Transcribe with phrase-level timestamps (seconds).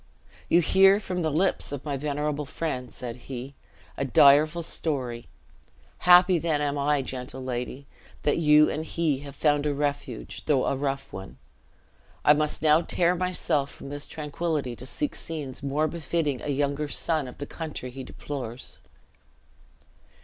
[0.49, 3.53] "You hear from the lips of my venerable friend," said he,
[3.97, 5.27] "a direful story;
[5.99, 7.85] happy then am I, gentle lady,
[8.23, 11.37] that you and he have found a refuge, though a rough one.
[12.25, 16.87] I must now tear myself from this tranquillity to seek scenes more befitting a younger
[16.87, 18.79] son of the country he deplores."